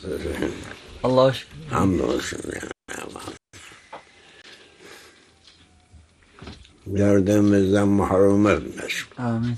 Şükür. 0.00 0.52
Hamdolsun 1.70 2.52
ya 2.54 2.60
Allah. 2.98 3.22
Gördüğümüzden 6.86 7.88
mahrum 7.88 8.46
etmesin 8.46 9.06
Amin. 9.18 9.56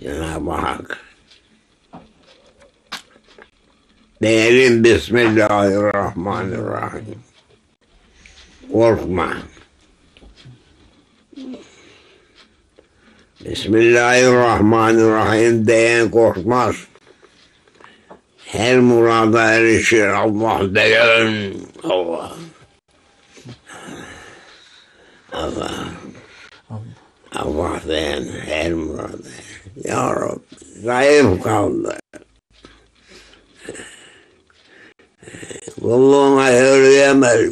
Cenab-ı 0.00 0.50
Hak. 0.50 0.98
Diyelim 4.22 4.84
Bismillahirrahmanirrahim. 4.84 7.18
Korkma. 8.72 9.36
Bismillahirrahmanirrahim 13.44 15.66
diyen 15.66 16.10
korkmaz. 16.10 16.76
Her 18.46 18.78
murada 18.78 19.52
erişir 19.52 20.06
Allah 20.06 20.74
diyen 20.74 21.54
Allah. 21.82 22.32
Allah. 25.32 25.70
Allah 27.34 27.80
diyen 27.88 28.24
her 28.46 28.72
murada. 28.72 29.28
Ya 29.84 30.10
Rabbi 30.10 30.80
zayıf 30.82 31.42
kaldı. 31.42 31.98
Kulluğuna 35.80 36.50
yürüyemez. 36.50 37.50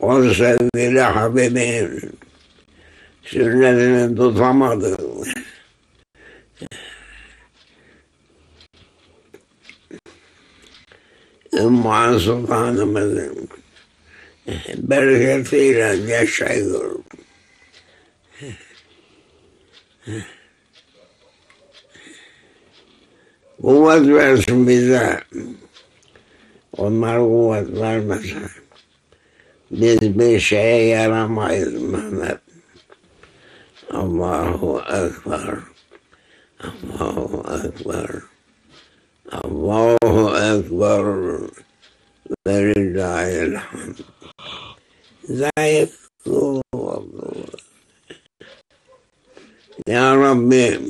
O 0.00 0.22
sevgili 0.22 1.00
Habibin 1.00 2.12
sünnetini 3.22 4.16
tutamadı. 4.16 4.96
Ümmü 11.72 12.20
Sultanımızın 12.20 13.48
bereketiyle 14.76 16.12
yaşıyor. 16.12 16.98
Kuvvet 23.62 24.08
versin 24.08 24.68
bize. 24.68 25.20
Onlar 26.76 27.18
kuvvet 27.18 27.80
vermese 27.80 28.38
biz 29.70 30.18
bir 30.18 30.40
şeye 30.40 30.86
yaramayız 30.86 31.82
Mehmet. 31.82 32.38
Allahu 33.90 34.80
Ekber. 34.80 35.58
Allahu 37.00 37.44
Ekber. 37.66 38.31
Allahu 39.32 40.36
Ekber. 40.36 41.06
Ve 42.46 42.74
lillahil 42.74 43.54
hamd. 43.54 43.96
Zayıf. 45.24 46.02
Ya 49.86 50.16
Rabbi 50.16 50.80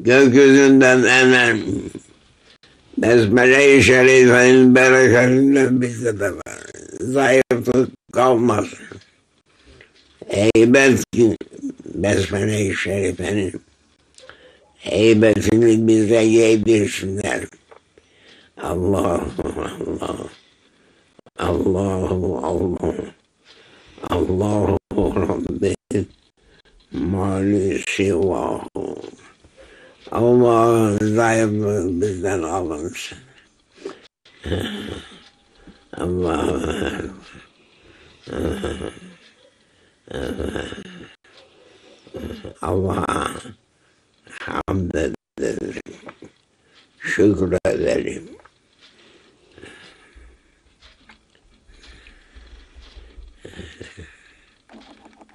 gökyüzünden 0.00 1.02
enen 1.02 1.60
Besmele-i 2.98 3.82
Şerife'nin 3.82 4.74
bereketinden 4.74 5.80
bize 5.80 6.20
de 6.20 6.32
var. 6.32 6.58
Zayıflık 7.00 7.90
kalmaz. 8.12 8.66
Heybet 10.28 11.04
Besmele-i 11.84 12.76
Şerife'nin 12.76 13.52
heybetini 14.84 15.88
bize 15.88 16.22
yedirsinler. 16.22 17.48
Allah 18.62 19.24
Allah. 19.80 20.16
Allahu 21.38 22.38
Allah. 22.44 22.94
Allahu 24.10 24.78
Rabbi 24.94 25.74
mali 26.92 27.82
sivahu 27.86 28.96
Allah 30.12 30.96
zayıflığı 31.00 32.00
bizden 32.00 32.42
alınsın. 32.42 33.18
Allah 35.96 36.60
Allah'a 42.62 43.30
hamd 44.40 44.94
edelim. 44.94 45.80
Şükredelim. 46.98 48.28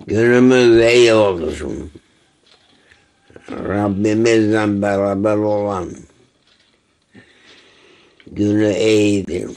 Günümüz 0.08 0.94
iyi 0.94 1.14
olsun. 1.14 1.92
Rabbimizle 3.52 4.82
beraber 4.82 5.36
olan 5.38 5.90
günü 8.28 8.74
iyidir. 8.74 9.50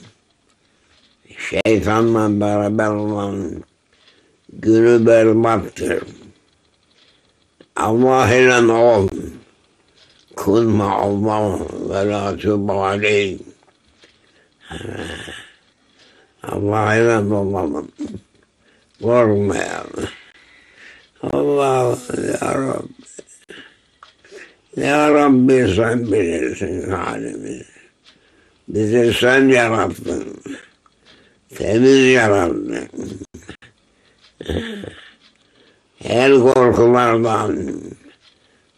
Şeytanla 1.39 2.41
beraber 2.41 2.91
olan 2.91 3.65
günü 4.53 5.07
berbattır. 5.07 6.03
Allah 7.83 8.31
ile 8.31 8.73
ol. 8.73 9.09
Kun 10.37 10.67
ma'allah 10.67 11.61
ve 11.91 12.01
la 12.09 12.37
tübali. 12.37 13.39
Allah 16.43 16.95
ile 16.95 17.35
olalım. 17.35 17.89
Korkmayalım. 19.03 20.09
Allah 21.23 21.99
ya 22.41 22.55
Rabbi. 22.55 23.03
Ya 24.77 25.15
Rabbi 25.15 25.75
sen 25.77 26.13
bilirsin 26.13 26.91
halimizi. 26.91 27.65
Bizi 28.69 29.15
sen 29.15 29.49
yarattın. 29.49 30.41
Temiz 31.55 32.07
yarattın. 32.07 32.89
Her 36.03 36.33
korkulardan 36.33 37.75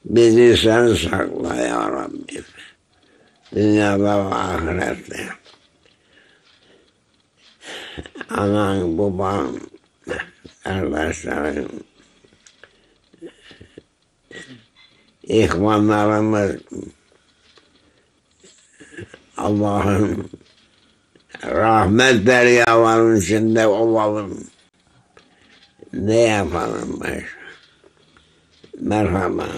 bizi 0.04 0.56
sen 0.56 0.94
sakla 0.94 1.56
ya 1.56 1.90
Rabbi. 1.92 2.44
Dünyada 3.54 4.30
ve 4.30 4.34
ahirette. 4.34 5.28
Anan, 8.28 8.98
baban, 8.98 9.60
kardeşlerin, 10.64 11.84
ihvanlarımız 15.22 16.56
Allah'ın 19.36 20.30
rahmet 21.44 22.26
deryalarının 22.26 23.20
içinde 23.20 23.66
olalım. 23.66 24.53
Ne 25.96 26.20
yapalım 26.20 27.00
baş? 27.00 27.24
Merhaba. 28.80 29.48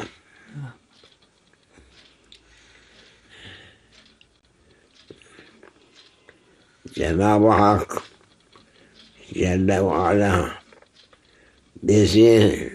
Cenab-ı 6.95 7.49
Hak 7.49 8.03
Celle 9.35 9.85
ve 9.85 9.91
Ala 9.91 10.63
bizi 11.83 12.73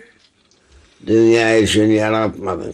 dünya 1.08 1.58
için 1.58 1.88
yaratmadı. 1.88 2.74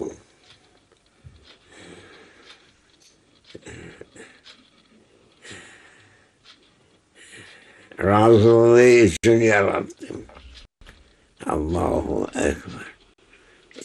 Razılığı 7.99 8.89
için 8.89 9.39
yarattım. 9.39 10.36
Allahu 11.49 12.27
Ekber. 12.35 12.87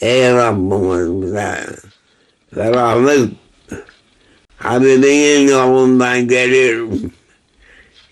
Ey 0.01 0.33
Rabbimiz 0.33 1.23
bize 1.23 1.65
ve 2.55 2.69
rahmet 2.73 3.29
Habibinin 4.57 5.47
yolundan 5.47 6.27
gelir. 6.27 6.81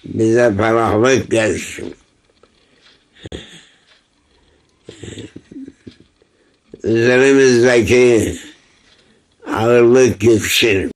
Bize 0.06 0.53
ferahlık 0.57 1.31
gelsin. 1.31 1.95
Üzerimizdeki 6.83 8.36
ağırlık 9.53 10.19
gitsin. 10.19 10.92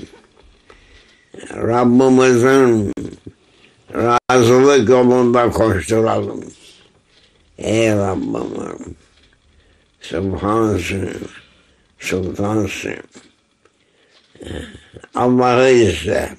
Rabbimizin 1.54 2.92
razılık 3.94 4.90
yolunda 4.90 5.50
koşturalım. 5.50 6.46
Ey 7.58 7.92
Rabbim, 7.92 8.96
Subhansın, 10.02 11.18
Sultansın. 12.00 12.96
Allah'ı 15.16 15.70
iste. 15.70 16.38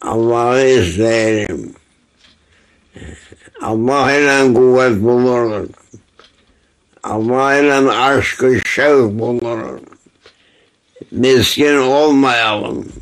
Allah'ı 0.00 0.66
isteyelim. 0.66 1.74
Allah 3.62 4.12
ile 4.12 4.54
kuvvet 4.54 5.02
buluruz. 5.02 5.70
Allah 7.02 7.54
ile 7.54 7.74
aşkı 7.90 8.60
şevk 8.64 9.10
buluruz. 9.10 9.82
Miskin 11.10 11.76
olmayalım. 11.76 13.01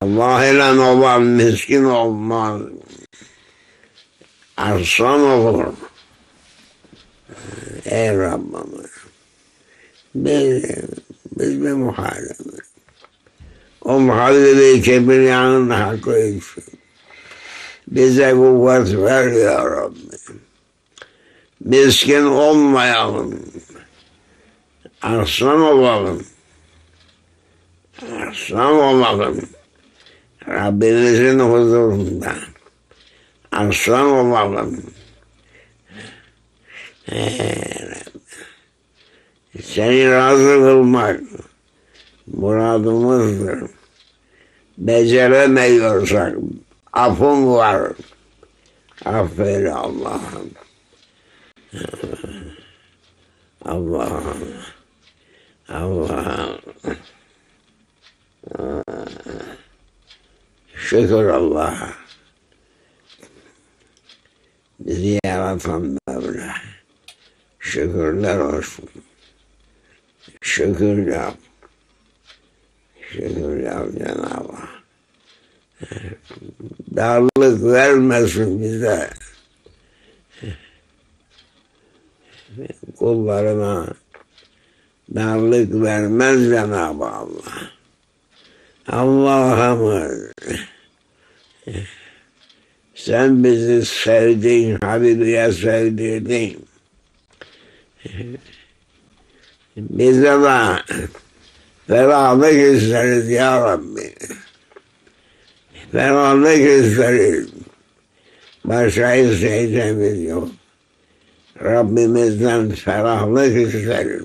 Allah 0.00 0.46
ile 0.46 0.80
olan 0.80 1.22
miskin 1.22 1.84
olmaz. 1.84 2.62
Aslan 4.56 5.20
olur. 5.20 5.74
Ey 7.84 8.16
Rabbimiz. 8.18 8.90
Biz, 10.14 10.64
biz 11.38 11.62
bir 11.62 11.72
muhalefet. 11.72 12.46
O 13.82 14.00
muhallebi 14.00 14.82
kebriyanın 14.82 15.70
hakkı 15.70 16.18
için. 16.18 16.64
Bize 17.88 18.30
kuvvet 18.30 18.96
ver 18.96 19.32
ya 19.32 19.64
Rabbi. 19.64 20.16
Miskin 21.60 22.24
olmayalım. 22.24 23.40
Aslan 25.02 25.60
olalım. 25.60 26.26
Aslan 28.02 28.72
olalım. 28.72 29.48
Rabbimizin 30.48 31.38
huzurunda. 31.38 32.32
Aslan 33.52 34.06
olalım. 34.06 34.82
Seni 39.62 40.10
razı 40.10 40.44
kılmak 40.44 41.20
muradımızdır. 42.26 43.70
Beceremiyorsak 44.78 46.34
affın 46.92 47.46
var. 47.46 47.92
Affeyle 49.04 49.72
Allah'ım. 49.72 50.50
Allah'ım. 53.64 54.38
Allah'ım. 55.68 56.58
Şükür 60.78 61.28
Allah'a. 61.28 61.92
Bizi 64.80 65.18
yaratan 65.24 65.98
Mevla. 66.08 66.54
Şükürler 67.58 68.38
olsun. 68.38 68.88
Şükür 70.40 71.06
yap. 71.06 71.34
Şükür 73.00 73.60
yap 73.60 73.86
Cenab-ı 73.98 74.52
Hak. 74.52 74.82
Darlık 76.96 77.64
vermesin 77.64 78.62
bize. 78.62 79.10
Kullarına 82.98 83.86
darlık 85.14 85.82
vermez 85.82 86.40
Cenab-ı 86.50 87.06
Allah. 87.06 87.77
Allah'ım 88.88 90.12
sen 92.94 93.44
bizi 93.44 93.86
sevdin, 93.86 94.78
Habibiye 94.80 95.52
sevdirdin. 95.52 96.66
Bize 99.76 100.22
de 100.22 100.76
ferahlık 101.86 102.76
isteriz 102.76 103.30
ya 103.30 103.64
Rabbi. 103.64 104.14
Ferahlık 105.92 106.58
isteriz. 106.58 107.48
Başka 108.64 109.14
isteyeceğimiz 109.14 110.22
yok. 110.22 110.48
Rabbimizden 111.62 112.70
ferahlık 112.70 113.68
isteriz. 113.68 114.24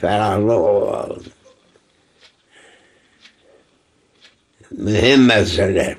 Ferahlık 0.00 0.50
olalım. 0.50 1.22
Mühim 4.76 5.26
mesele. 5.26 5.98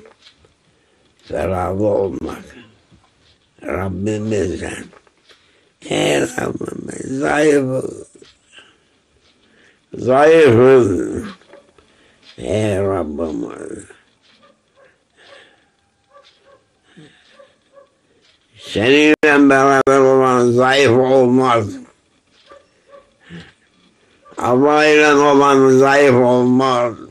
Ferahlı 1.24 1.86
olmak. 1.86 2.44
Rabbimizden. 3.62 4.84
Ey 5.90 6.20
Rabbimiz 6.20 7.18
zayıfız. 7.18 8.06
Zayıfız. 9.94 11.22
Ey 12.38 12.78
Rabbimiz. 12.78 13.84
Seninle 18.58 19.14
beraber 19.50 19.98
olan 19.98 20.50
zayıf 20.50 20.90
olmaz. 20.90 21.68
Allah 24.36 24.86
ile 24.86 25.14
olan 25.14 25.68
zayıf 25.68 26.14
olmaz. 26.14 27.07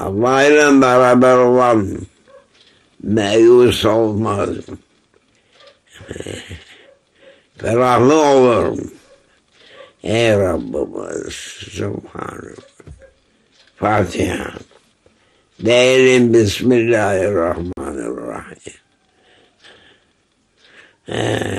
İle 0.00 0.82
beraber 0.82 1.36
olan 1.36 1.98
meyus 3.02 3.84
olmaz. 3.84 4.48
Ferahlı 7.58 8.14
olur. 8.14 8.78
Ey 10.02 10.32
Rabbimiz 10.32 11.34
Subhanallah. 11.70 12.68
Fatiha. 13.76 14.50
Değilim 15.60 16.34
Bismillahirrahmanirrahim. 16.34 18.72
Ee, 21.08 21.58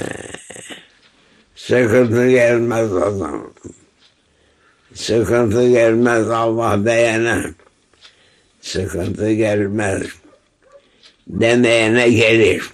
sıkıntı 1.56 2.30
gelmez 2.30 2.94
o 2.94 3.12
zaman. 3.12 3.54
Sıkıntı 4.94 5.70
gelmez 5.70 6.30
Allah 6.30 6.86
diyene. 6.86 7.44
Sıkıntı 8.62 9.32
gelmez. 9.32 10.08
Demeyene 11.28 12.10
gelir. 12.10 12.70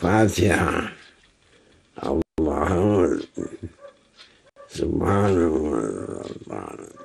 Fatiha. 0.00 0.92
Allah'ım 2.02 3.22
Subhanahu 4.68 5.76
ve 5.76 5.86
Allah'ım. 6.50 6.98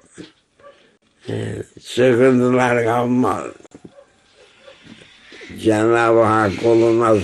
Sıkıntılar 1.81 2.83
kalmaz. 2.83 3.51
Cenab-ı 5.59 6.21
Hak 6.21 6.59
kuluna 6.61 7.17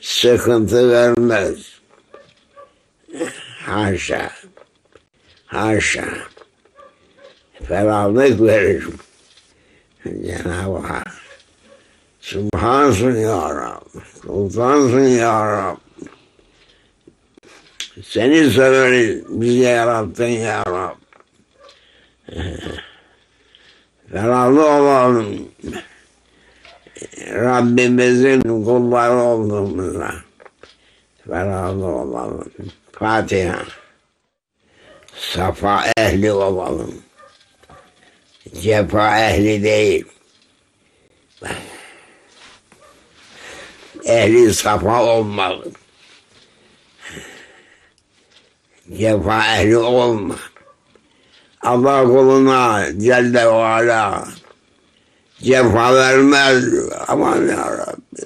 sıkıntı 0.00 0.90
vermez. 0.90 1.80
Haşa. 3.66 4.30
Haşa. 5.46 6.04
Ferahlık 7.68 8.40
verir. 8.40 8.86
Cenab-ı 10.04 10.78
Hak. 10.78 11.12
Subhansın 12.20 13.16
ya 13.16 13.54
Rab. 13.54 14.00
Sultansın 14.22 15.06
ya 15.06 15.52
Rab. 15.52 15.76
Seni 18.02 18.50
severiz. 18.50 19.24
Bizi 19.28 19.58
yarattın 19.58 20.26
ya 20.26 20.64
Rab. 20.66 20.96
Ferahlı 24.12 24.66
olalım. 24.66 25.48
Rabbimizin 27.30 28.40
kulları 28.40 29.14
olduğumuzda. 29.14 30.14
Ferahlı 31.28 31.86
olalım. 31.86 32.52
Fatiha. 32.92 33.58
Safa 35.14 35.84
ehli 35.96 36.32
olalım. 36.32 36.94
Cefa 38.54 39.18
ehli 39.18 39.62
değil. 39.62 40.04
Ehli 44.04 44.54
safa 44.54 45.04
olmalı. 45.04 45.64
Cefa 48.98 49.56
ehli 49.56 49.76
olma. 49.76 50.36
Allah 51.62 52.04
kuluna 52.04 52.86
Celle 52.98 53.46
ve 53.46 53.50
Ala 53.50 54.28
cefa 55.42 55.94
vermez. 55.94 56.64
Aman 57.08 57.48
ya 57.48 57.78
Rabbi. 57.78 58.22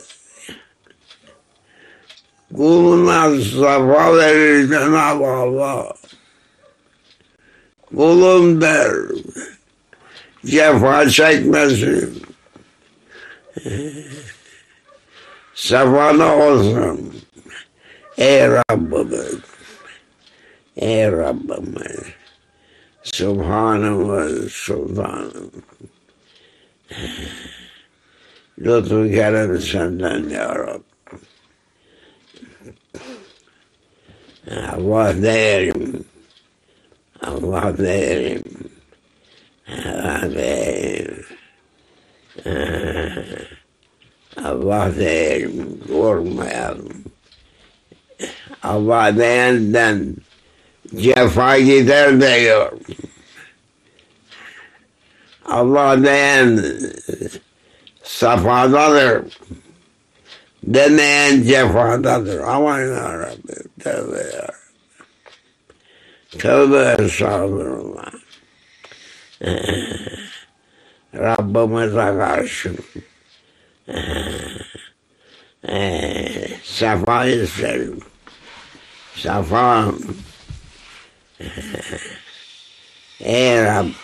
Kuluna 2.56 3.40
safa 3.40 4.16
verir 4.16 4.68
Cenab-ı 4.68 5.26
Allah. 5.26 5.94
Kulum 7.96 8.60
der. 8.60 8.92
Cefa 10.46 11.08
çekmesin. 11.08 12.22
Sefalı 15.54 16.32
olsun. 16.32 17.14
Ey 18.18 18.48
Rabbimiz, 18.48 19.38
ey 20.76 21.12
Rabbimiz, 21.12 22.00
Subhanım 23.02 24.16
ve 24.16 24.48
Sultanım. 24.48 25.50
Lütfu 28.58 29.10
kerem 29.10 29.60
senden 29.60 30.28
ya 30.28 30.54
Rabbi. 30.54 30.82
Allah 34.72 35.22
değerim. 35.22 36.04
Allah 37.20 37.78
değerim. 37.78 38.69
Değerim. 40.04 41.24
Allah 44.44 44.90
değerim. 44.98 45.80
Korkmayalım. 45.88 47.04
Allah 48.62 49.18
beğenden 49.18 50.16
cefa 50.96 51.58
gider 51.58 52.20
diyor. 52.20 52.72
Allah 55.44 56.04
beğen 56.04 56.64
safadadır. 58.02 59.22
Demeyen 60.62 61.42
cefadadır. 61.42 62.38
Aman 62.40 62.80
ya 62.80 63.18
Rabbi. 63.18 63.52
Tövbe 63.80 64.18
ya 64.18 64.42
Rabbi. 64.42 64.60
Tövbe 66.38 67.04
estağfurullah. 67.04 68.12
Rabbimize 71.14 71.94
karşı 71.94 72.72
safa 76.64 77.26
isterim. 77.26 78.00
Safa 79.16 79.92
Ey 83.20 83.64
Rabbim 83.64 83.94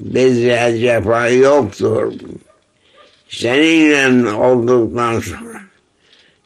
bizde 0.00 0.78
cefa 0.80 1.28
yoktur. 1.28 2.12
Seninle 3.28 4.30
olduktan 4.30 5.20
sonra 5.20 5.60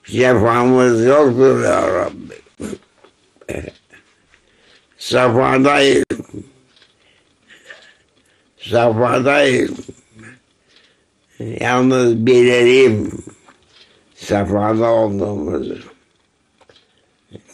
cefamız 0.04 1.04
yoktur 1.04 1.64
ya 1.64 1.94
Rabbi. 1.94 2.42
Safadayız. 4.98 6.11
Safadayız. 8.70 9.70
Yalnız 11.38 12.26
bilelim 12.26 13.24
safada 14.14 14.90
olduğumuzu. 14.90 15.78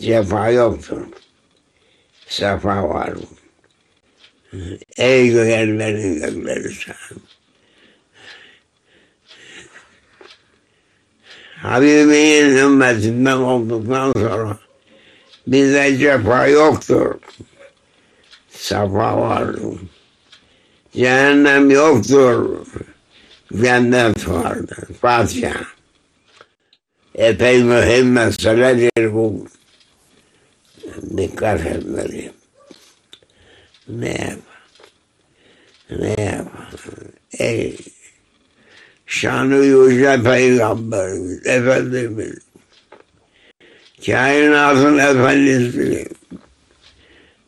Cefa 0.01 0.51
yoktur. 0.51 1.07
Safa 2.27 2.89
var. 2.89 3.11
Ey 4.97 5.29
göğerlerin 5.29 6.15
gökleri 6.15 6.73
sen. 6.75 6.95
Habibi'nin 11.57 12.57
ümmetinden 12.57 13.37
olduktan 13.37 14.13
sonra 14.13 14.59
bize 15.47 15.97
cefa 15.99 16.47
yoktur. 16.47 17.15
Safa 18.51 19.21
var. 19.21 19.57
Cehennem 20.93 21.71
yoktur. 21.71 22.67
Cennet 23.53 24.29
vardır. 24.29 24.85
Fatiha. 25.01 25.61
Epey 27.15 27.63
mühim 27.63 28.13
meseledir 28.13 29.15
bu. 29.15 29.47
Dikkat 31.17 31.67
etmeliyim. 31.67 32.33
Ne 33.89 34.09
yap? 34.09 34.41
Ne 35.91 36.23
yap? 36.23 36.47
Ey 37.39 37.77
şanı 39.07 39.57
yüce 39.57 40.23
peygamberimiz, 40.23 41.47
Efendimiz, 41.47 42.39
kainatın 44.07 44.99
efendisi, 44.99 46.09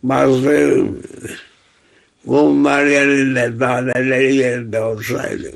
bazı 0.02 0.86
kumlar 2.26 2.86
yerinde, 2.86 3.58
taneleri 3.58 4.34
yerinde 4.34 4.80
olsaydı, 4.80 5.52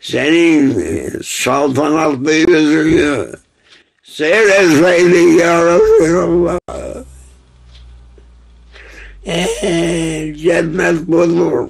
senin 0.00 0.74
saltanatlı 1.22 2.32
yüzünü 2.32 3.26
seyretseydin 4.02 5.38
ya 5.38 5.64
Resulallah. 5.64 6.58
Ee, 9.26 10.34
cennet 10.36 11.06
budur. 11.06 11.68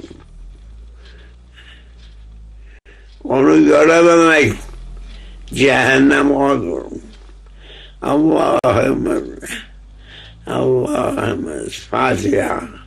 Onu 3.24 3.64
görememek 3.64 4.52
cehennem 5.54 6.36
odur. 6.36 6.82
Allah'ımız, 8.02 9.22
Allah'ımız 10.46 11.72
Fatiha. 11.90 12.79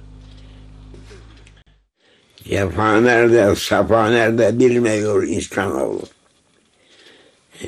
Cefa 2.49 3.01
nerede, 3.01 3.55
safa 3.55 4.09
nerede 4.09 4.59
bilmiyor 4.59 5.23
insanoğlu. 5.23 6.01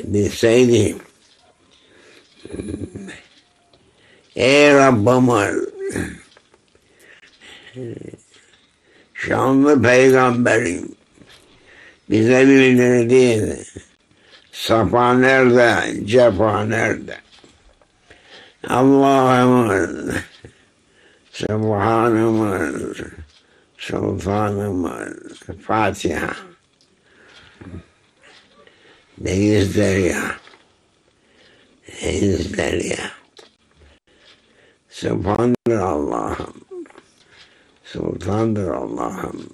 Bilseydi, 0.04 0.96
Ey 4.36 4.74
Rabbimiz, 4.74 5.56
şanlı 9.14 9.82
peygamberim, 9.82 10.96
bize 12.10 12.48
bildirdi. 12.48 13.58
Safa 14.52 15.14
nerede, 15.14 16.06
cefa 16.06 16.66
nerede? 16.66 17.18
Allah'ımız, 18.68 20.16
Subhanımız, 21.32 22.98
Sultanımız, 23.78 25.40
Fatiha. 25.68 26.36
Denizler 29.18 29.98
ya. 29.98 30.38
Denizler 32.02 32.74
ya. 32.74 33.12
Subhandır 34.90 35.80
Allah'ım. 35.80 36.54
Sultandır 37.84 38.68
Allah'ım. 38.68 39.50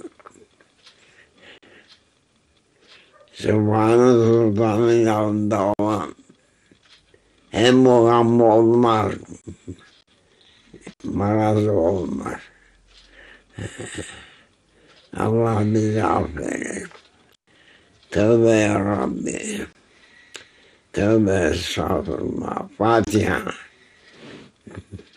Sübhanı 3.34 4.26
Sultan'ın 4.26 5.06
yanında 5.06 5.74
olan 5.80 6.16
hem 7.50 7.76
mugam 7.76 8.42
olmaz, 8.42 9.14
marazı 11.04 11.72
olmaz. 11.72 12.40
Allah 15.18 15.62
bizi 15.74 16.04
affeder. 16.04 16.88
Tövbe 18.10 18.52
ya 18.52 18.80
Rabbi. 18.80 19.66
Tövbe 20.92 21.50
estağfurullah. 21.54 22.70
Fatiha. 22.78 23.42